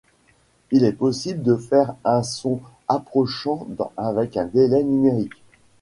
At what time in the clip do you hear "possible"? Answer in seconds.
0.93-1.43